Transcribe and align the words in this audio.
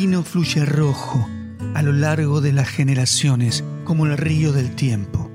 vino 0.00 0.22
fluye 0.22 0.64
rojo 0.64 1.28
a 1.74 1.82
lo 1.82 1.92
largo 1.92 2.40
de 2.40 2.52
las 2.52 2.68
generaciones 2.68 3.64
como 3.82 4.06
el 4.06 4.16
río 4.16 4.52
del 4.52 4.76
tiempo, 4.76 5.28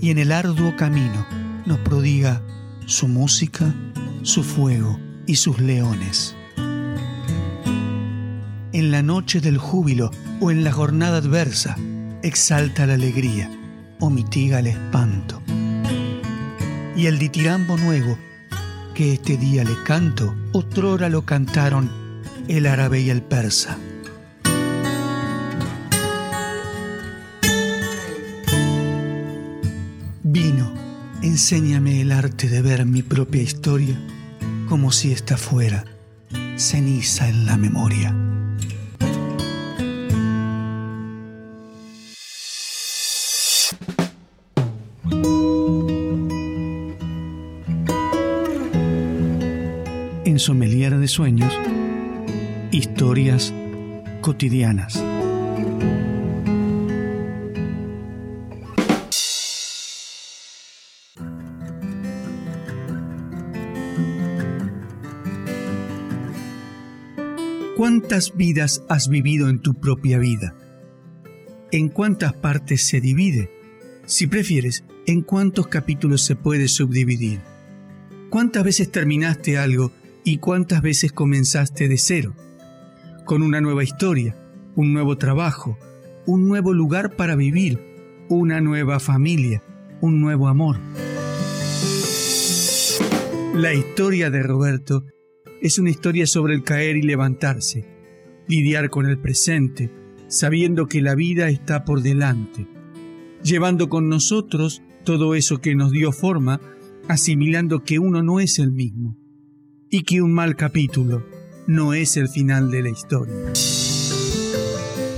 y 0.00 0.08
en 0.08 0.16
el 0.16 0.32
arduo 0.32 0.74
camino 0.74 1.26
nos 1.66 1.80
prodiga 1.80 2.40
su 2.86 3.08
música, 3.08 3.74
su 4.22 4.42
fuego 4.42 4.98
y 5.26 5.36
sus 5.36 5.60
leones. 5.60 6.34
En 8.72 8.90
la 8.90 9.02
noche 9.02 9.42
del 9.42 9.58
júbilo 9.58 10.10
o 10.40 10.50
en 10.50 10.64
la 10.64 10.72
jornada 10.72 11.18
adversa, 11.18 11.76
exalta 12.22 12.86
la 12.86 12.94
alegría 12.94 13.50
o 13.98 14.08
mitiga 14.08 14.60
el 14.60 14.68
espanto. 14.68 15.42
Y 16.96 17.04
el 17.04 17.18
ditirambo 17.18 17.76
nuevo 17.76 18.16
que 18.94 19.12
este 19.12 19.36
día 19.36 19.62
le 19.62 19.74
canto, 19.84 20.34
otrora 20.52 21.10
lo 21.10 21.26
cantaron 21.26 21.90
el 22.48 22.64
árabe 22.64 23.02
y 23.02 23.10
el 23.10 23.20
persa. 23.20 23.76
Enséñame 31.30 32.00
el 32.00 32.10
arte 32.10 32.48
de 32.48 32.60
ver 32.60 32.84
mi 32.86 33.02
propia 33.02 33.40
historia 33.40 33.96
como 34.68 34.90
si 34.90 35.12
esta 35.12 35.36
fuera 35.36 35.84
ceniza 36.56 37.28
en 37.28 37.46
la 37.46 37.56
memoria. 37.56 38.12
En 50.24 50.38
Sommelier 50.40 50.98
de 50.98 51.06
Sueños, 51.06 51.52
historias 52.72 53.54
cotidianas. 54.20 55.00
¿Cuántas 68.10 68.36
vidas 68.36 68.84
has 68.88 69.08
vivido 69.08 69.48
en 69.48 69.60
tu 69.60 69.74
propia 69.74 70.18
vida? 70.18 70.56
¿En 71.70 71.88
cuántas 71.88 72.32
partes 72.32 72.84
se 72.88 73.00
divide? 73.00 73.52
Si 74.04 74.26
prefieres, 74.26 74.84
¿en 75.06 75.22
cuántos 75.22 75.68
capítulos 75.68 76.22
se 76.22 76.34
puede 76.34 76.66
subdividir? 76.66 77.38
¿Cuántas 78.28 78.64
veces 78.64 78.90
terminaste 78.90 79.58
algo 79.58 79.92
y 80.24 80.38
cuántas 80.38 80.82
veces 80.82 81.12
comenzaste 81.12 81.86
de 81.86 81.98
cero? 81.98 82.34
Con 83.26 83.42
una 83.42 83.60
nueva 83.60 83.84
historia, 83.84 84.34
un 84.74 84.92
nuevo 84.92 85.16
trabajo, 85.16 85.78
un 86.26 86.48
nuevo 86.48 86.74
lugar 86.74 87.14
para 87.14 87.36
vivir, 87.36 87.78
una 88.28 88.60
nueva 88.60 88.98
familia, 88.98 89.62
un 90.00 90.20
nuevo 90.20 90.48
amor. 90.48 90.80
La 93.54 93.72
historia 93.72 94.30
de 94.30 94.42
Roberto 94.42 95.04
es 95.62 95.78
una 95.78 95.90
historia 95.90 96.26
sobre 96.26 96.54
el 96.54 96.64
caer 96.64 96.96
y 96.96 97.02
levantarse, 97.02 97.99
lidiar 98.50 98.90
con 98.90 99.06
el 99.06 99.16
presente, 99.16 99.92
sabiendo 100.26 100.88
que 100.88 101.00
la 101.00 101.14
vida 101.14 101.48
está 101.50 101.84
por 101.84 102.02
delante, 102.02 102.66
llevando 103.44 103.88
con 103.88 104.08
nosotros 104.08 104.82
todo 105.04 105.36
eso 105.36 105.60
que 105.60 105.76
nos 105.76 105.92
dio 105.92 106.10
forma, 106.10 106.60
asimilando 107.06 107.84
que 107.84 108.00
uno 108.00 108.24
no 108.24 108.40
es 108.40 108.58
el 108.58 108.72
mismo 108.72 109.16
y 109.88 110.02
que 110.02 110.20
un 110.20 110.32
mal 110.32 110.56
capítulo 110.56 111.24
no 111.68 111.94
es 111.94 112.16
el 112.16 112.28
final 112.28 112.72
de 112.72 112.82
la 112.82 112.88
historia. 112.90 113.34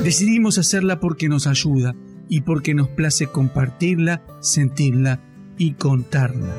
Decidimos 0.05 0.59
hacerla 0.59 1.01
porque 1.01 1.31
nos 1.31 1.47
ayuda 1.47 1.95
y 2.29 2.43
porque 2.43 2.75
nos 2.75 2.89
place 2.89 3.29
compartirla, 3.29 4.27
sentirla 4.41 5.21
y 5.57 5.73
contarla. 5.73 6.55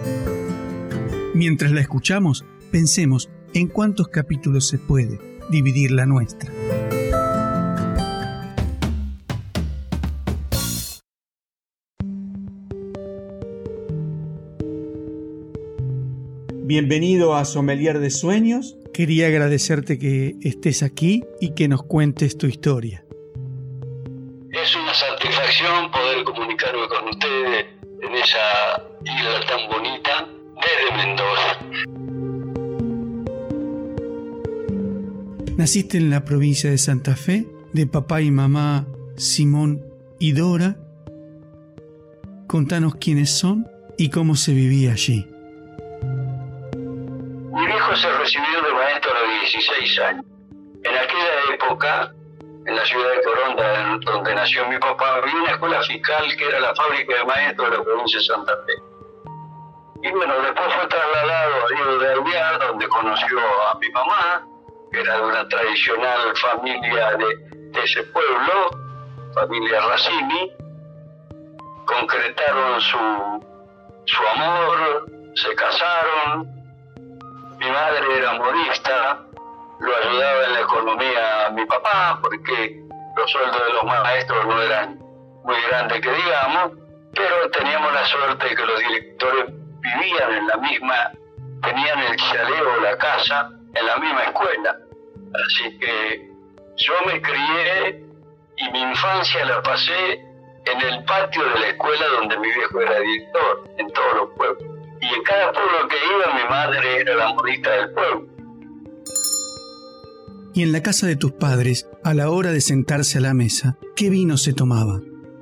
Mientras 1.35 1.71
la 1.71 1.81
escuchamos, 1.81 2.45
pensemos 2.71 3.29
en 3.53 3.67
cuántos 3.67 4.07
capítulos 4.07 4.67
se 4.67 4.79
puede 4.79 5.19
dividir 5.51 5.91
la 5.91 6.05
nuestra. 6.05 6.51
Bienvenido 16.75 17.35
a 17.35 17.45
Sommelier 17.45 17.99
de 17.99 18.09
Sueños. 18.09 18.75
Quería 18.95 19.27
agradecerte 19.27 19.99
que 19.99 20.37
estés 20.41 20.81
aquí 20.81 21.23
y 21.39 21.53
que 21.53 21.67
nos 21.67 21.83
cuentes 21.83 22.35
tu 22.35 22.47
historia. 22.47 23.05
Es 24.51 24.75
una 24.75 24.91
satisfacción 24.91 25.91
poder 25.91 26.23
comunicarme 26.23 26.87
con 26.87 27.09
ustedes 27.09 27.65
en 28.01 28.15
esa 28.15 28.81
isla 29.05 29.39
tan 29.47 29.69
bonita 29.69 30.27
desde 30.63 30.89
Mendoza. 30.97 31.59
Naciste 35.57 35.99
en 35.99 36.09
la 36.09 36.25
provincia 36.25 36.71
de 36.71 36.79
Santa 36.79 37.15
Fe, 37.15 37.45
de 37.73 37.85
papá 37.85 38.23
y 38.23 38.31
mamá 38.31 38.87
Simón 39.15 39.85
y 40.17 40.31
Dora. 40.31 40.77
Contanos 42.47 42.95
quiénes 42.95 43.29
son 43.29 43.67
y 43.95 44.09
cómo 44.09 44.35
se 44.35 44.53
vivía 44.55 44.93
allí. 44.93 45.27
Mi 48.03 48.09
viejo 48.09 48.17
se 48.17 48.17
recibió 48.17 48.61
de 48.61 48.73
maestro 48.73 49.11
a 49.11 49.19
los 49.21 49.29
16 49.41 49.99
años. 49.99 50.25
En 50.83 50.95
aquella 50.97 51.53
época, 51.53 52.11
en 52.65 52.75
la 52.75 52.85
ciudad 52.85 53.09
de 53.11 53.23
Coronda, 53.23 53.97
donde 54.05 54.35
nació 54.35 54.67
mi 54.67 54.77
papá, 54.77 55.15
había 55.15 55.35
una 55.35 55.51
escuela 55.51 55.81
fiscal 55.83 56.35
que 56.35 56.45
era 56.45 56.59
la 56.59 56.75
fábrica 56.75 57.17
de 57.17 57.25
maestros 57.25 57.71
de 57.71 57.77
la 57.77 57.83
provincia 57.83 58.19
de 58.19 58.25
Santa 58.25 58.53
Fe. 58.65 58.73
Y 60.03 60.11
bueno, 60.11 60.33
después 60.41 60.73
fue 60.73 60.87
trasladado 60.87 61.53
a 61.63 61.67
Río 61.67 61.97
de 61.99 62.11
Alvear, 62.13 62.59
donde 62.59 62.87
conoció 62.89 63.39
a 63.39 63.79
mi 63.79 63.89
mamá, 63.91 64.47
era 64.91 65.15
de 65.15 65.21
una 65.21 65.47
tradicional 65.47 66.35
familia 66.37 67.15
de, 67.17 67.81
ese 67.83 68.03
pueblo, 68.03 68.69
familia 69.33 69.79
Racini, 69.79 70.51
concretaron 71.85 72.81
su, 72.81 72.97
su 74.05 74.27
amor, 74.27 75.05
se 75.35 75.55
casaron, 75.55 76.62
mi 77.63 77.71
madre 77.71 78.17
era 78.17 78.33
modista, 78.33 79.19
lo 79.79 79.95
ayudaba 79.95 80.45
en 80.45 80.53
la 80.53 80.59
economía 80.61 81.45
a 81.45 81.49
mi 81.51 81.65
papá, 81.65 82.19
porque 82.21 82.83
los 83.15 83.31
sueldos 83.31 83.65
de 83.65 83.73
los 83.73 83.83
maestros 83.85 84.45
no 84.45 84.61
eran 84.61 84.99
muy 85.43 85.55
grandes 85.69 86.01
que 86.01 86.11
digamos, 86.11 86.71
pero 87.13 87.49
teníamos 87.51 87.93
la 87.93 88.05
suerte 88.05 88.49
de 88.49 88.55
que 88.55 88.65
los 88.65 88.79
directores 88.79 89.45
vivían 89.79 90.33
en 90.33 90.47
la 90.47 90.57
misma, 90.57 91.11
tenían 91.61 91.99
el 91.99 92.15
chaleo, 92.17 92.81
la 92.81 92.97
casa, 92.97 93.49
en 93.73 93.85
la 93.85 93.97
misma 93.97 94.23
escuela. 94.23 94.75
Así 95.45 95.79
que 95.79 96.31
yo 96.75 96.93
me 97.05 97.21
crié 97.21 98.03
y 98.57 98.71
mi 98.71 98.81
infancia 98.81 99.45
la 99.45 99.61
pasé 99.61 100.13
en 100.65 100.81
el 100.81 101.03
patio 101.05 101.43
de 101.45 101.59
la 101.59 101.67
escuela 101.67 102.07
donde 102.19 102.37
mi 102.39 102.51
viejo 102.51 102.81
era 102.81 102.99
director, 102.99 103.69
en 103.77 103.93
todos 103.93 104.15
los 104.15 104.29
pueblos. 104.35 104.82
Y 105.03 105.15
en 105.15 105.23
cada 105.23 105.51
pueblo 105.51 105.87
que 105.89 105.97
iba 105.97 106.33
mi 106.33 106.49
madre 106.49 107.01
era 107.01 107.15
la 107.15 107.33
modista 107.33 107.69
del 107.71 107.91
pueblo. 107.91 108.25
Y 110.53 110.63
en 110.63 110.71
la 110.71 110.81
casa 110.81 111.07
de 111.07 111.17
tus 111.17 111.33
padres, 111.33 111.89
a 112.05 112.13
la 112.13 112.29
hora 112.29 112.51
de 112.51 112.61
sentarse 112.61 113.17
a 113.17 113.21
la 113.21 113.33
mesa, 113.33 113.75
¿qué 113.97 114.09
vino 114.09 114.37
se 114.37 114.53
tomaba? 114.53 115.01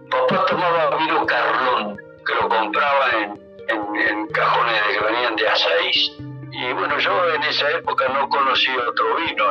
Papá 0.10 0.46
tomaba 0.50 0.98
vino 0.98 1.26
Carlón, 1.28 1.96
que 2.26 2.34
lo 2.42 2.50
compraba 2.50 3.12
en, 3.22 3.34
en, 3.70 4.28
cajones 4.30 4.74
de 4.74 4.98
que 4.98 5.06
venían 5.06 5.36
de 5.36 5.48
Asaís. 5.48 6.12
Y 6.54 6.74
bueno, 6.74 6.98
yo 6.98 7.12
en 7.36 7.44
esa 7.44 7.70
época 7.78 8.06
no 8.08 8.28
conocí 8.30 8.72
otro 8.72 9.16
vino. 9.18 9.44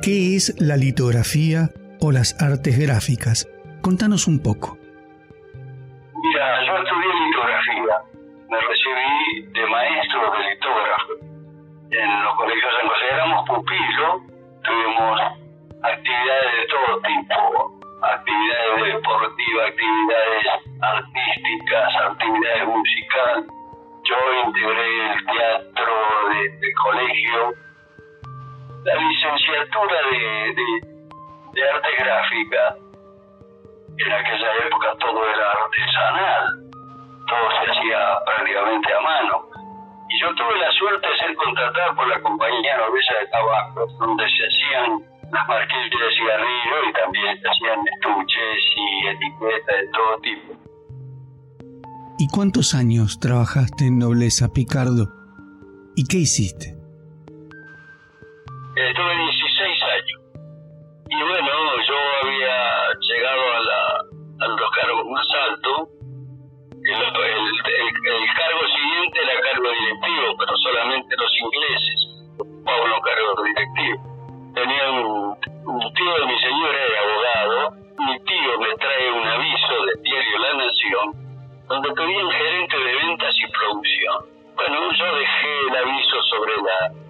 ¿Qué 0.00 0.36
es 0.36 0.54
la 0.58 0.78
litografía 0.78 1.70
o 2.00 2.12
las 2.12 2.40
artes 2.40 2.78
gráficas? 2.78 3.46
Contanos 3.84 4.26
un 4.26 4.42
poco. 4.42 4.78
Mira, 6.16 6.64
yo 6.64 6.72
estudié 6.78 7.12
litografía. 7.28 7.96
Me 8.48 8.58
recibí 8.58 9.52
de 9.52 9.66
maestro 9.66 10.20
de 10.32 10.38
litógrafo. 10.48 11.12
En 11.90 12.24
los 12.24 12.34
colegios 12.34 12.72
en 12.80 12.88
José 12.88 13.04
éramos 13.12 13.46
pupilos, 13.46 14.22
tuvimos 14.64 15.20
actividades 15.82 16.52
de 16.56 16.66
todo 16.72 17.02
tipo, 17.02 17.36
actividades 18.00 18.94
deportivas, 18.94 19.68
actividades 19.68 20.46
artísticas, 20.80 21.88
actividades 22.08 22.66
musicales. 22.66 23.44
Yo 24.08 24.16
integré 24.46 25.12
el 25.12 25.26
teatro 25.26 25.94
del 26.32 26.74
colegio 26.82 27.64
la 28.84 28.94
licenciatura 28.96 29.98
de, 30.10 31.62
arte 31.62 31.88
gráfica, 31.98 32.76
en 33.98 34.12
aquella 34.12 34.50
época 34.66 34.88
todo 35.00 35.20
era 35.28 35.50
artesanal, 35.52 36.44
todo 37.26 37.46
se 37.50 37.70
hacía 37.70 37.98
prácticamente 38.26 38.88
a 38.92 39.00
mano. 39.00 39.48
Y 40.08 40.20
yo 40.20 40.34
tuve 40.34 40.58
la 40.58 40.70
suerte 40.72 41.08
de 41.08 41.16
ser 41.18 41.36
contratado 41.36 41.94
por 41.96 42.08
la 42.08 42.20
compañía 42.20 42.76
noruega 42.76 43.20
de 43.20 43.26
tabaco, 43.28 43.86
donde 43.98 44.24
se 44.28 44.46
hacían 44.46 45.00
las 45.32 45.48
marquillas 45.48 45.90
de 45.90 46.16
cigarrillo 46.16 46.88
y 46.88 46.92
también 46.92 47.40
se 47.40 47.48
hacían 47.48 47.80
estuches 47.88 48.58
y 48.76 49.06
etiquetas 49.08 49.76
de 49.76 49.88
todo 49.92 50.20
tipo. 50.20 50.64
¿Y 52.18 52.28
cuántos 52.28 52.74
años 52.74 53.18
trabajaste 53.18 53.86
en 53.86 53.98
Nobleza, 53.98 54.52
Picardo? 54.52 55.08
¿Y 55.96 56.06
qué 56.06 56.18
hiciste? 56.18 56.73
Me 78.58 78.74
trae 78.76 79.12
un 79.12 79.26
aviso 79.26 79.84
del 79.86 80.02
diario 80.02 80.38
La 80.38 80.54
Nación, 80.54 81.12
donde 81.68 81.92
pedían 81.92 82.30
gerente 82.30 82.76
de 82.78 82.94
ventas 82.96 83.34
y 83.36 83.50
producción. 83.50 84.24
Bueno, 84.54 84.92
yo 84.92 85.16
dejé 85.16 85.60
el 85.68 85.76
aviso 85.76 86.22
sobre 86.22 86.52
la 86.62 87.03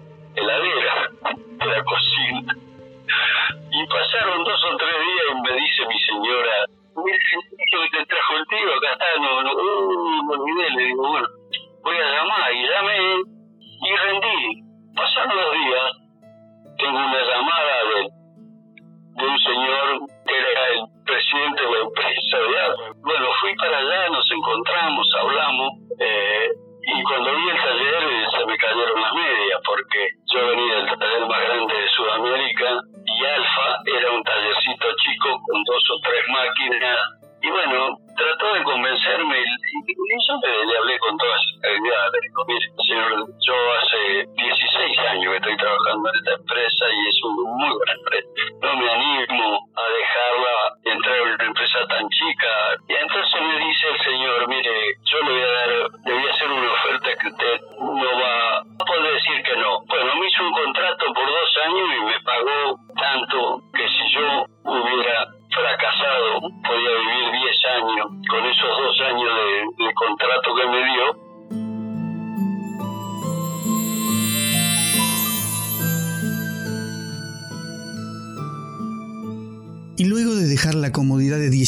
para 23.69 23.83
os 23.83 23.91
anos 23.91 24.27
50. 24.27 24.44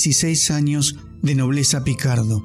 16 0.08 0.52
años 0.52 0.96
de 1.22 1.36
nobleza 1.36 1.84
Picardo, 1.84 2.40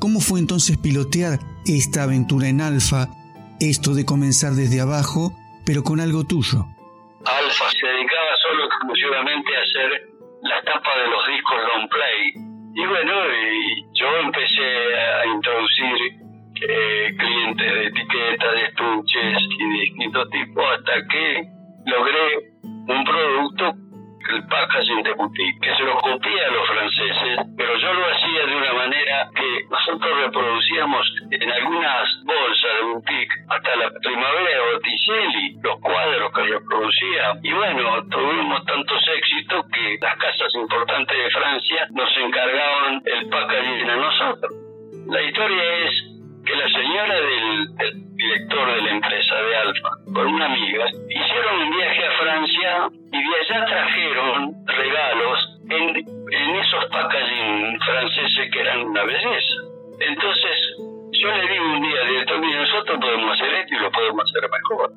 ¿cómo 0.00 0.20
fue 0.24 0.40
entonces 0.40 0.80
pilotear 0.80 1.36
esta 1.68 2.04
aventura 2.04 2.48
en 2.48 2.62
Alfa, 2.62 3.12
esto 3.60 3.92
de 3.92 4.08
comenzar 4.08 4.56
desde 4.56 4.80
abajo, 4.80 5.36
pero 5.68 5.84
con 5.84 6.00
algo 6.00 6.24
tuyo? 6.24 6.64
Alfa 7.28 7.66
se 7.76 7.86
dedicaba 7.92 8.32
solo 8.40 8.64
exclusivamente 8.64 9.50
a 9.52 9.60
hacer 9.68 9.90
la 10.48 10.58
tapa 10.64 10.92
de 10.96 11.06
los 11.12 11.22
discos 11.28 11.58
long 11.68 11.88
play. 11.92 12.20
Y 12.72 12.84
bueno, 12.88 13.12
yo 13.92 14.08
empecé 14.24 14.70
a 14.96 15.26
introducir 15.28 15.96
eh, 16.56 17.12
clientes 17.20 17.68
de 17.68 17.84
etiqueta, 17.84 18.46
de 18.48 18.64
estuches 18.64 19.36
y 19.44 19.64
de 19.68 19.78
distintos 19.92 20.24
tipos 20.30 20.64
hasta 20.72 20.94
que 21.04 21.26
logré 21.84 22.28
un 22.64 23.04
producto 23.04 23.87
el 24.28 24.46
packaging 24.46 25.02
de 25.02 25.12
boutique, 25.14 25.60
que 25.60 25.74
se 25.74 25.82
lo 25.82 25.96
copia 25.98 26.46
a 26.46 26.50
los 26.50 26.66
franceses, 26.68 27.38
pero 27.56 27.76
yo 27.78 27.92
lo 27.94 28.06
hacía 28.06 28.46
de 28.46 28.56
una 28.56 28.72
manera 28.72 29.30
que 29.34 29.64
nosotros 29.70 30.20
reproducíamos 30.20 31.06
en 31.30 31.52
algunas 31.52 32.24
bolsas 32.24 32.70
de 32.76 32.82
boutique 32.92 33.34
hasta 33.48 33.76
la 33.76 33.90
primavera 34.02 34.50
de 34.50 34.72
Botticelli, 34.72 35.56
los 35.62 35.80
cuadros 35.80 36.32
que 36.32 36.42
reproducía. 36.42 37.32
Y 37.42 37.52
bueno, 37.52 38.04
tuvimos 38.10 38.64
tantos 38.66 39.02
éxitos 39.16 39.66
que 39.72 39.98
las 40.00 40.16
casas 40.16 40.54
importantes 40.54 41.16
de 41.16 41.30
Francia 41.30 41.86
nos 41.90 42.16
encargaban 42.16 43.02
el 43.04 43.28
packaging 43.28 43.90
a 43.90 43.96
nosotros. 43.96 44.52
La 45.08 45.22
historia 45.22 45.62
es 45.84 46.18
que 46.44 46.56
la 46.56 46.68
señora 46.68 47.14
del, 47.14 48.08
director 48.16 48.74
de 48.74 48.82
la 48.82 48.90
empresa 48.90 49.34
de 49.34 49.56
Alfa, 49.56 49.90
con 50.12 50.26
una 50.26 50.46
amiga, 50.46 50.86
hicieron 51.08 51.67
podemos 63.00 63.32
hacer 63.32 63.54
esto 63.54 63.74
y 63.74 63.78
lo 63.78 63.90
podemos 63.90 64.24
hacer 64.24 64.50
mejor. 64.50 64.92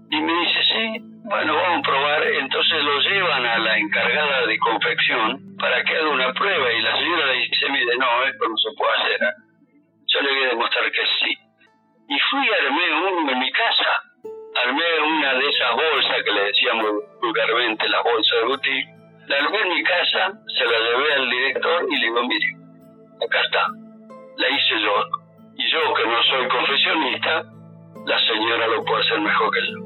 Lo 28.82 28.86
puede 28.86 29.04
hacer 29.04 29.22
mejor 29.22 29.52
que 29.52 29.60
yo. 29.72 29.80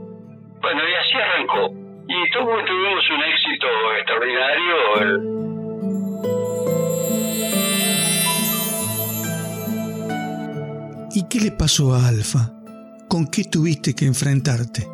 Bueno, 0.61 0.81
y 0.87 0.93
así 0.93 1.15
arrancó. 1.15 1.69
Y 2.07 2.31
tuvimos 2.31 3.09
un 3.09 3.23
éxito 3.23 3.67
extraordinario. 3.97 4.75
¿Y 11.13 11.27
qué 11.29 11.39
le 11.39 11.51
pasó 11.51 11.93
a 11.93 12.07
Alfa? 12.07 12.51
¿Con 13.09 13.27
qué 13.31 13.43
tuviste 13.51 13.95
que 13.95 14.05
enfrentarte? 14.05 14.87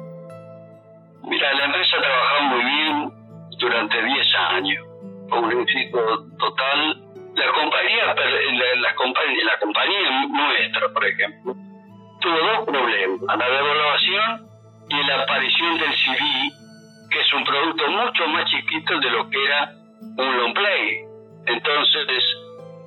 Mira, 1.23 1.53
la 1.53 1.65
empresa 1.65 1.97
trabajó 1.99 2.43
muy 2.43 2.63
bien 2.63 3.11
durante 3.59 4.03
10 4.03 4.27
años. 4.49 4.85
un 5.31 5.51
éxito 5.61 6.27
total. 6.37 7.07
La 7.35 7.47
compañía, 7.53 8.05
la, 8.07 8.95
compañía, 8.95 9.43
la 9.45 9.59
compañía 9.59 10.27
nuestra, 10.27 10.89
por 10.93 11.05
ejemplo, 11.05 11.55
tuvo 12.31 12.47
dos 12.47 12.65
problemas. 12.65 13.37
La 13.37 13.49
devaluación 13.49 14.47
y 14.89 15.03
la 15.03 15.21
aparición 15.21 15.77
del 15.77 15.93
CD, 15.93 16.51
que 17.09 17.19
es 17.19 17.33
un 17.33 17.43
producto 17.43 17.87
mucho 17.89 18.27
más 18.27 18.45
chiquito 18.45 18.99
de 18.99 19.09
lo 19.09 19.29
que 19.29 19.45
era 19.45 19.71
un 20.17 20.37
long 20.37 20.53
play. 20.53 21.05
Entonces, 21.45 22.23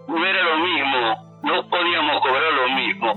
no 0.09 0.25
era 0.25 0.43
lo 0.43 0.59
mismo 0.59 1.25
no 1.45 1.69
podíamos 1.69 2.21
cobrar 2.23 2.53
lo 2.55 2.69
mismo 2.71 3.13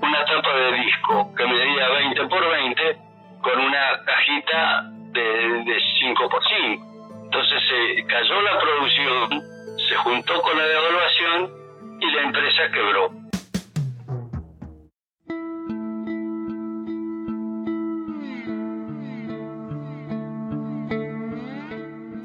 una 0.00 0.24
tapa 0.24 0.56
de 0.56 0.72
disco 0.72 1.34
que 1.36 1.44
medía 1.44 1.88
20 1.88 2.26
por 2.26 2.50
20 2.50 2.96
con 3.42 3.60
una 3.60 4.04
cajita 4.06 4.84
de, 5.12 5.64
de 5.64 5.80
5 6.00 6.28
por 6.30 6.42
5. 6.42 6.86
Entonces 7.24 7.62
se 7.68 8.06
cayó 8.06 8.40
la 8.40 8.58
producción, 8.58 9.42
se 9.86 9.96
juntó 9.96 10.40
con 10.40 10.56
la 10.56 10.64
devaluación 10.64 11.52
y 12.00 12.10
la 12.10 12.22
empresa 12.22 12.70
quebró. 12.72 13.10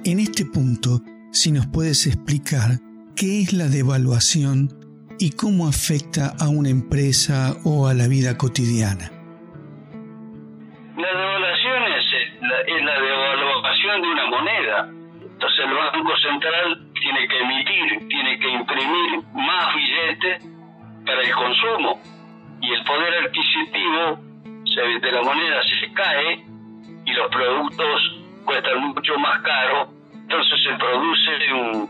En 0.05 0.19
este 0.19 0.43
punto, 0.43 0.99
si 1.31 1.53
nos 1.53 1.65
puedes 1.67 2.05
explicar 2.07 2.75
qué 3.15 3.39
es 3.39 3.53
la 3.53 3.71
devaluación 3.71 4.67
y 5.17 5.31
cómo 5.31 5.65
afecta 5.65 6.35
a 6.43 6.49
una 6.49 6.67
empresa 6.67 7.55
o 7.63 7.87
a 7.87 7.93
la 7.93 8.11
vida 8.11 8.37
cotidiana. 8.37 9.07
La 10.99 11.07
devaluación 11.07 11.83
es 11.87 12.05
eh, 12.19 12.83
la, 12.83 12.99
devaluación 12.99 14.01
de 14.01 14.07
una 14.11 14.25
moneda. 14.27 14.89
Entonces 15.23 15.59
el 15.63 15.71
Banco 15.71 16.17
Central 16.19 16.91
tiene 16.99 17.27
que 17.29 17.39
emitir, 17.39 18.07
tiene 18.09 18.39
que 18.39 18.49
imprimir 18.59 19.23
más 19.31 19.73
billetes 19.73 20.43
para 21.05 21.21
el 21.21 21.31
consumo 21.31 22.01
y 22.59 22.73
el 22.73 22.83
poder 22.83 23.23
adquisitivo 23.23 24.19
de 25.01 25.11
la 25.13 25.21
moneda 25.21 25.61
se 25.79 25.93
cae 25.93 26.43
y 27.05 27.13
los 27.13 27.29
productos 27.29 28.23
cuestan 28.43 28.79
mucho 28.87 29.17
más 29.19 29.39
caro 29.41 29.92
se 30.63 30.73
produce 30.77 31.53
un, 31.53 31.89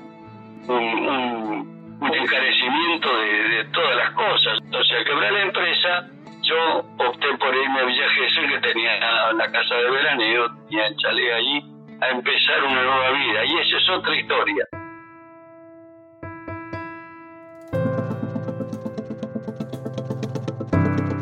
un, 0.67 2.13
encarecimiento 2.13 3.09
de, 3.17 3.63
todas 3.71 3.95
las 3.95 4.11
cosas. 4.11 4.59
Entonces 4.63 4.97
al 4.97 5.05
quebrar 5.05 5.31
la 5.31 5.41
empresa, 5.43 6.09
yo 6.41 6.79
opté 6.97 7.27
por 7.37 7.55
irme 7.55 7.79
a 7.79 7.85
Villa 7.85 8.09
Gesell, 8.09 8.49
que 8.49 8.59
tenía 8.67 9.31
la 9.33 9.51
casa 9.51 9.75
de 9.75 9.91
veraneo, 9.91 10.47
tenía 10.67 10.87
el 10.87 10.95
chalet 10.97 11.33
allí, 11.33 11.63
a 12.01 12.09
empezar 12.09 12.63
una 12.63 12.83
nueva 12.83 13.11
vida. 13.11 13.45
Y 13.45 13.59
esa 13.59 13.77
es 13.77 13.89
otra 13.89 14.15
historia. 14.15 14.67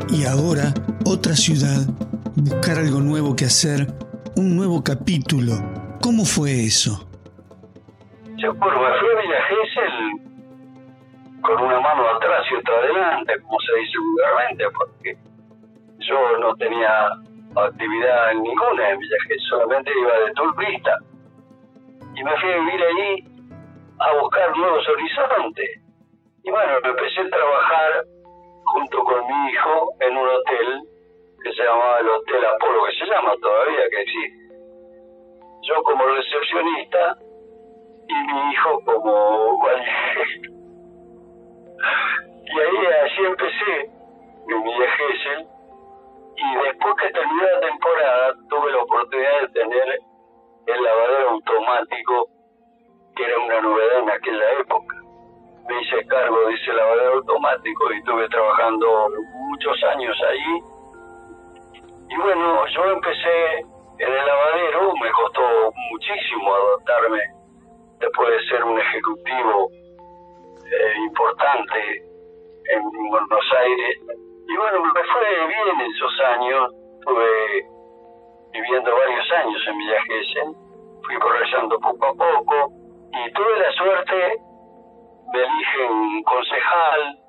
Y 0.10 0.26
ahora, 0.26 0.74
otra 1.06 1.36
ciudad, 1.36 1.88
buscar 2.36 2.78
algo 2.78 3.00
nuevo 3.00 3.36
que 3.36 3.46
hacer, 3.46 3.88
un 4.36 4.56
nuevo 4.56 4.84
capítulo. 4.84 5.54
¿Cómo 6.02 6.26
fue 6.26 6.66
eso? 6.66 7.11
Yo 8.42 8.56
por 8.56 8.74
a 8.74 9.22
Villa 9.22 9.42
Gesell 9.44 10.22
con 11.44 11.62
una 11.62 11.80
mano 11.80 12.10
atrás 12.10 12.44
y 12.50 12.56
otra 12.56 12.76
adelante, 12.76 13.40
como 13.44 13.60
se 13.60 13.80
dice 13.80 13.98
vulgarmente, 14.00 14.66
porque 14.72 15.16
yo 16.00 16.38
no 16.40 16.56
tenía 16.56 17.10
actividad 17.56 18.34
ninguna 18.34 18.90
en 18.90 18.98
Villa 18.98 19.18
Gesell, 19.28 19.48
solamente 19.48 19.92
iba 19.96 20.20
de 20.22 20.32
turista. 20.34 20.98
Y 22.16 22.24
me 22.24 22.36
fui 22.40 22.52
a 22.52 22.58
vivir 22.58 22.84
allí 22.84 23.26
a 24.00 24.14
buscar 24.20 24.58
nuevos 24.58 24.90
horizontes. 24.90 25.70
Y 26.44 26.50
bueno, 26.50 26.74
empecé 26.84 27.22
a 27.22 27.30
trabajar 27.30 28.06
junto 28.64 29.04
con 29.04 29.28
mi 29.28 29.52
hijo 29.52 29.94
en 30.00 30.18
un 30.18 30.28
hotel 30.28 30.82
que 31.44 31.54
se 31.54 31.64
llamaba 31.64 32.00
el 32.00 32.10
Hotel 32.10 32.46
Apolo, 32.46 32.86
que 32.86 32.94
se 32.94 33.06
llama 33.06 33.34
todavía, 33.40 33.88
que 33.92 34.02
existe. 34.02 34.42
Yo 35.62 35.84
como 35.84 36.08
recepcionista 36.08 37.18
y 38.62 38.68
mi 38.68 38.78
hijo 38.78 38.82
como 38.86 39.60
y 42.44 42.60
ahí 42.60 42.86
así 43.06 43.26
empecé 43.26 43.90
mi 44.48 44.74
Gesell 44.74 45.48
y 46.36 46.56
después 46.66 46.96
que 47.02 47.10
terminó 47.12 47.44
la 47.44 47.60
temporada 47.62 48.34
tuve 48.50 48.72
la 48.72 48.84
oportunidad 48.84 49.42
de 49.42 49.48
tener 49.50 50.00
el 50.68 50.84
lavadero 50.84 51.30
automático 51.32 52.28
que 53.16 53.24
era 53.24 53.40
una 53.40 53.62
novedad 53.62 54.00
en 54.00 54.10
aquella 54.10 54.52
época. 54.60 54.96
Me 55.68 55.82
hice 55.82 56.06
cargo 56.08 56.48
de 56.48 56.54
ese 56.54 56.74
lavadero 56.74 57.14
automático 57.14 57.94
y 57.94 57.98
estuve 57.98 58.28
trabajando 58.30 59.10
muchos 59.50 59.84
años 59.84 60.18
ahí. 60.28 60.64
Y 62.10 62.18
bueno, 62.18 62.66
yo 62.68 62.86
empecé 62.86 63.60
en 64.00 64.12
el 64.12 64.26
lavadero, 64.26 64.94
me 64.96 65.12
costó 65.12 65.74
muchísimo 65.92 66.54
adaptarme 66.54 67.41
después 68.02 68.30
de 68.30 68.48
ser 68.50 68.64
un 68.64 68.80
ejecutivo 68.80 69.70
eh, 69.72 70.94
importante 71.08 72.04
en 72.74 72.82
Buenos 73.10 73.54
Aires. 73.60 73.98
Y 74.48 74.58
bueno, 74.58 74.84
me 74.84 75.04
fue 75.04 75.48
bien 75.48 75.92
esos 75.94 76.20
años, 76.22 76.74
estuve 77.00 77.66
viviendo 78.52 78.92
varios 78.96 79.32
años 79.32 79.62
en 79.68 79.78
Villa 79.78 80.02
Gesell, 80.02 80.54
fui 81.06 81.18
progresando 81.20 81.80
poco 81.80 82.06
a 82.06 82.14
poco 82.14 82.72
y 83.14 83.32
tuve 83.34 83.60
la 83.60 83.72
suerte 83.74 84.38
me 85.34 85.40
eligen 85.40 86.24
concejal, 86.24 87.20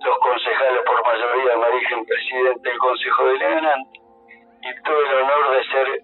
los 0.00 0.18
concejales 0.18 0.80
por 0.84 1.06
mayoría 1.06 1.56
me 1.58 1.76
eligen 1.76 2.04
presidente 2.04 2.68
del 2.68 2.78
Consejo 2.78 3.24
Deliberante 3.26 4.00
y 4.62 4.82
tuve 4.82 5.08
el 5.08 5.14
honor 5.22 5.50
de 5.52 5.64
ser 5.64 6.00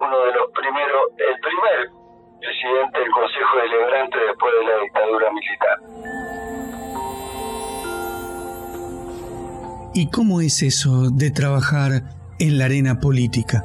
uno 0.00 0.20
de 0.20 0.32
los 0.32 0.50
primeros, 0.52 1.02
el 1.18 1.40
primer 1.40 1.97
presidente 2.40 2.98
del 2.98 3.10
Consejo 3.10 3.56
Deliberante 3.62 4.18
después 4.18 4.52
de 4.58 4.64
la 4.66 4.76
dictadura 4.82 5.26
militar. 5.32 5.78
¿Y 9.94 10.10
cómo 10.10 10.40
es 10.40 10.62
eso 10.62 11.10
de 11.10 11.30
trabajar 11.30 12.02
en 12.38 12.58
la 12.58 12.66
arena 12.66 13.00
política? 13.00 13.64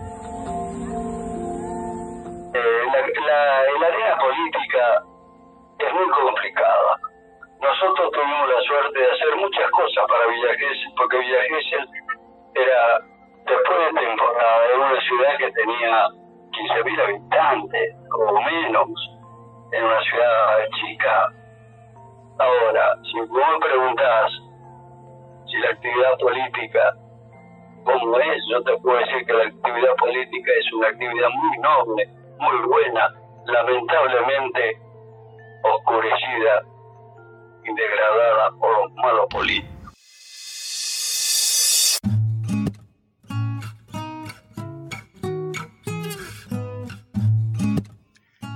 Si 23.11 23.19
vos 23.19 23.59
preguntás 23.59 24.31
si 25.45 25.57
la 25.57 25.69
actividad 25.69 26.17
política, 26.19 26.95
¿cómo 27.83 28.17
es? 28.19 28.37
Yo 28.49 28.63
te 28.63 28.77
puedo 28.81 28.97
decir 28.97 29.25
que 29.25 29.33
la 29.33 29.43
actividad 29.43 29.95
política 29.97 30.51
es 30.59 30.73
una 30.73 30.87
actividad 30.87 31.29
muy 31.29 31.57
noble, 31.59 32.07
muy 32.39 32.67
buena. 32.67 33.13
Lamentablemente, 33.45 34.79
oscurecida 35.63 36.63
y 37.65 37.73
degradada 37.75 38.51
por 38.57 38.83
los 38.83 38.93
malos 38.93 39.27
políticos. 39.29 39.73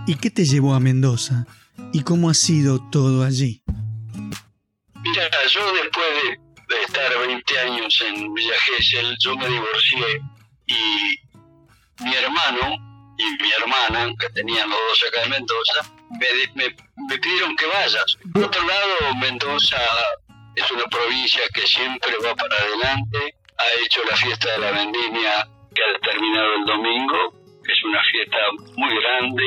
¿Y 0.07 0.15
qué 0.15 0.29
te 0.29 0.45
llevó 0.45 0.73
a 0.73 0.79
Mendoza? 0.79 1.45
¿Y 1.91 2.03
cómo 2.03 2.29
ha 2.29 2.33
sido 2.33 2.79
todo 2.89 3.25
allí? 3.25 3.61
Mira, 5.27 5.45
yo 5.47 5.73
después 5.73 6.07
de, 6.69 6.81
estar 6.83 7.19
20 7.27 7.59
años 7.59 8.03
en 8.07 8.33
Villa 8.33 8.53
Gesell, 8.61 9.13
yo 9.19 9.35
me 9.35 9.45
divorcié 9.45 10.21
y 10.67 11.19
mi 12.01 12.15
hermano 12.15 12.75
y 13.17 13.43
mi 13.43 13.51
hermana, 13.51 14.13
que 14.19 14.29
tenían 14.29 14.69
los 14.69 14.79
dos 14.89 15.03
acá 15.09 15.23
en 15.23 15.31
Mendoza, 15.31 15.93
me, 16.55 16.75
me 17.09 17.19
pidieron 17.19 17.57
que 17.57 17.65
vayas. 17.65 18.17
Por 18.33 18.45
otro 18.45 18.61
lado, 18.65 19.15
Mendoza 19.19 19.81
es 20.55 20.71
una 20.71 20.83
provincia 20.85 21.41
que 21.53 21.67
siempre 21.67 22.13
va 22.23 22.33
para 22.33 22.55
adelante, 22.55 23.35
ha 23.57 23.83
hecho 23.83 24.01
la 24.09 24.15
fiesta 24.15 24.51
de 24.53 24.57
la 24.59 24.71
vendimia 24.71 25.45
que 25.75 25.81
ha 25.83 25.99
terminado 26.09 26.53
el 26.55 26.65
domingo, 26.65 27.33
que 27.65 27.73
es 27.73 27.83
una 27.83 28.01
fiesta 28.11 28.37
muy 28.77 28.95
grande 29.01 29.43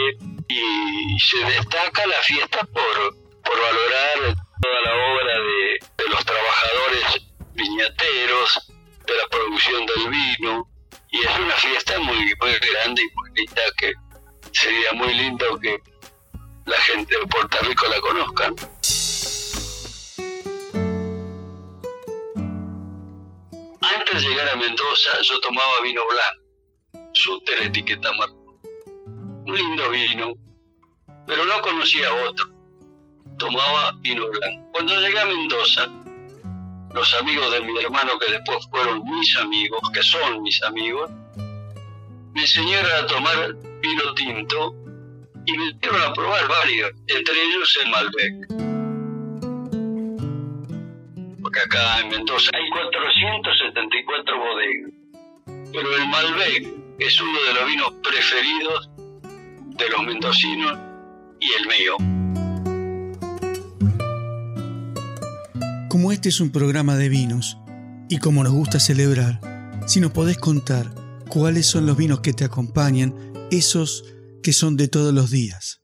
y 0.46 1.18
se 1.20 1.38
destaca 1.44 2.06
la 2.06 2.18
fiesta 2.22 2.58
por, 2.66 3.14
por 3.44 3.60
valorar 3.60 4.50
toda 4.61 4.81
la 4.83 4.95
obra 5.12 5.35
de, 5.40 6.05
de 6.05 6.11
los 6.11 6.25
trabajadores 6.25 7.26
viñateros, 7.55 8.73
de 9.07 9.14
la 9.17 9.29
producción 9.29 9.87
del 9.87 10.09
vino, 10.11 10.71
y 11.12 11.19
es 11.19 11.38
una 11.38 11.55
fiesta 11.55 11.99
muy, 11.99 12.35
grande 12.38 13.02
y 13.02 13.17
muy 13.17 13.31
linda 13.35 13.62
que 13.79 13.93
sería 14.52 14.93
muy 14.95 15.12
lindo 15.14 15.59
que 15.59 15.79
la 16.67 16.79
gente 16.83 17.19
de 17.19 17.26
Puerto 17.26 17.59
Rico 17.62 17.87
la 17.88 18.00
conozca. 18.00 18.47
Antes 23.83 24.23
de 24.23 24.29
llegar 24.29 24.49
a 24.50 24.57
Mendoza 24.57 25.21
yo 25.23 25.40
tomaba 25.40 25.81
vino 25.83 26.02
blanco, 26.09 27.11
su 27.12 27.43
etiqueta 27.61 28.12
marcó. 28.12 28.61
Un 29.47 29.55
lindo 29.57 29.90
vino, 29.90 30.35
pero 31.26 31.45
no 31.45 31.61
conocía 31.61 32.12
otro. 32.29 32.60
Tomaba 33.40 33.92
vino 34.02 34.28
blanco. 34.28 34.70
Cuando 34.73 35.00
llegué 35.00 35.18
a 35.18 35.25
Mendoza, 35.25 35.88
los 36.92 37.14
amigos 37.14 37.50
de 37.52 37.61
mi 37.62 37.78
hermano, 37.78 38.18
que 38.18 38.32
después 38.32 38.59
fueron 38.70 39.02
mis 39.04 39.35
amigos, 39.38 39.80
que 39.94 40.02
son 40.02 40.42
mis 40.42 40.62
amigos, 40.64 41.11
me 42.35 42.42
enseñaron 42.42 42.90
a 43.02 43.06
tomar 43.06 43.54
vino 43.80 44.14
tinto 44.14 44.75
y 45.47 45.56
me 45.56 45.73
dieron 45.80 46.02
a 46.02 46.12
probar 46.12 46.47
varios, 46.49 46.90
entre 47.06 47.35
ellos 47.42 47.78
el 47.82 47.90
Malbec. 47.90 48.35
Porque 51.40 51.61
acá 51.61 52.00
en 52.00 52.09
Mendoza 52.11 52.50
hay 52.52 52.68
474 52.68 54.38
bodegas, 54.38 54.92
pero 55.73 55.97
el 55.97 56.09
Malbec 56.09 56.68
es 56.99 57.20
uno 57.23 57.38
de 57.49 57.54
los 57.54 57.66
vinos 57.66 57.92
preferidos 58.02 58.90
de 59.78 59.88
los 59.88 60.02
mendocinos 60.02 60.78
y 61.40 61.52
el 61.54 61.66
mío. 61.66 62.10
Como 65.90 66.12
este 66.12 66.28
es 66.28 66.38
un 66.38 66.52
programa 66.52 66.94
de 66.94 67.09
vinos 67.09 67.59
y 68.09 68.18
como 68.18 68.44
nos 68.44 68.52
gusta 68.52 68.78
celebrar, 68.78 69.40
si 69.88 69.99
nos 69.99 70.12
podés 70.12 70.38
contar 70.38 70.87
cuáles 71.28 71.66
son 71.66 71.85
los 71.85 71.97
vinos 71.97 72.20
que 72.20 72.32
te 72.32 72.44
acompañan, 72.44 73.12
esos 73.50 74.04
que 74.40 74.52
son 74.52 74.76
de 74.76 74.87
todos 74.87 75.12
los 75.12 75.32
días? 75.32 75.82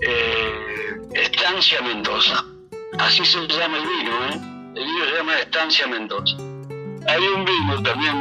Eh, 0.00 0.96
Estancia 1.12 1.82
Mendoza. 1.82 2.42
Así 2.98 3.22
se 3.22 3.46
llama 3.48 3.76
el 3.76 3.82
vino, 3.82 4.12
¿eh? 4.28 4.72
El 4.76 4.86
vino 4.86 5.04
se 5.04 5.16
llama 5.18 5.38
Estancia 5.40 5.86
Mendoza. 5.86 6.36
Hay 7.06 7.22
un 7.36 7.44
vino 7.44 7.82
también 7.82 8.18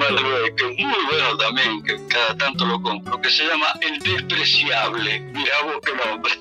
que 0.58 0.74
es 0.74 0.77
muy 0.77 1.05
bueno 1.10 1.38
también, 1.38 1.82
que 1.84 2.05
cada 2.08 2.36
tanto 2.38 2.65
lo 2.65 2.82
compro, 2.82 3.22
que 3.22 3.29
se 3.29 3.48
llama 3.48 3.67
El 3.79 3.98
Despreciable. 4.00 5.22
Mira 5.22 5.53
vos 5.63 5.75
qué 5.86 6.10
nombre. 6.10 6.34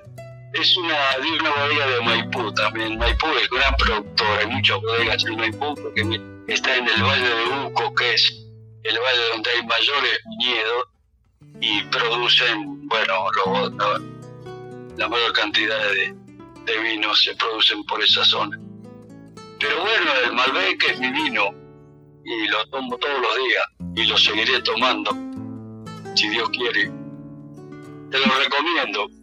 es 0.60 0.76
una 0.76 0.96
de 1.22 1.40
una 1.40 1.50
bodega 1.50 1.86
de 1.86 2.00
Maipú 2.00 2.52
también. 2.54 2.98
Maipú 2.98 3.26
es 3.40 3.48
gran 3.50 3.74
productora, 3.76 4.38
hay 4.40 4.46
muchas 4.46 4.80
bodegas 4.80 5.24
en 5.24 5.36
Maipú 5.36 5.74
porque 5.74 6.20
está 6.48 6.76
en 6.76 6.88
el 6.88 7.02
Valle 7.02 7.28
de 7.28 7.66
Uco, 7.66 7.94
que 7.94 8.14
es 8.14 8.46
el 8.84 8.98
valle 8.98 9.20
donde 9.32 9.50
hay 9.50 9.66
mayores 9.66 10.20
viñedos 10.24 10.86
y 11.60 11.82
producen, 11.84 12.88
bueno, 12.88 13.30
la, 14.96 15.08
mayor 15.08 15.32
cantidad 15.32 15.78
de, 15.90 16.14
de 16.64 16.78
vinos 16.80 17.22
se 17.22 17.34
producen 17.36 17.84
por 17.84 18.02
esa 18.02 18.24
zona. 18.24 18.58
Pero 19.58 19.80
bueno, 19.80 20.10
el 20.24 20.32
Malbec 20.32 20.84
es 20.90 21.00
mi 21.00 21.10
vino 21.10 21.50
y 22.24 22.48
lo 22.48 22.66
tomo 22.68 22.96
todos 22.98 23.20
los 23.20 23.36
días 23.36 23.64
y 23.96 24.06
lo 24.06 24.18
seguiré 24.18 24.60
tomando, 24.62 25.10
si 26.14 26.28
Dios 26.28 26.48
quiere. 26.50 26.90
Te 28.10 28.18
lo 28.18 28.38
recomiendo. 28.38 29.15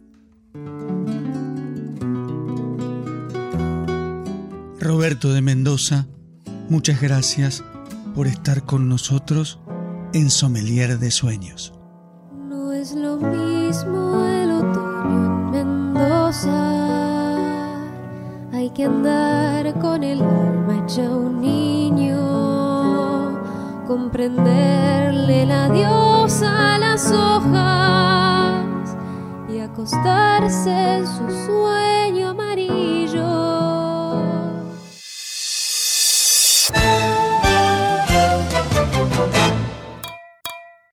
Roberto 4.84 5.32
de 5.32 5.40
Mendoza, 5.40 6.06
muchas 6.68 7.00
gracias 7.00 7.64
por 8.14 8.26
estar 8.26 8.64
con 8.66 8.86
nosotros 8.86 9.58
en 10.12 10.28
Sommelier 10.28 10.98
de 10.98 11.10
Sueños. 11.10 11.72
No 12.50 12.70
es 12.70 12.94
lo 12.94 13.16
mismo 13.16 14.26
el 14.26 14.50
otoño 14.50 15.54
en 15.54 15.92
Mendoza. 15.94 16.50
Hay 18.52 18.68
que 18.74 18.84
andar 18.84 19.72
con 19.80 20.04
el 20.04 20.20
alma 20.20 20.84
hecha 20.84 21.08
un 21.08 21.40
niño, 21.40 22.20
comprenderle 23.86 25.46
la 25.46 25.70
diosa 25.70 26.74
a 26.74 26.78
las 26.78 27.10
hojas 27.10 28.98
y 29.48 29.60
acostarse 29.60 30.98
en 30.98 31.06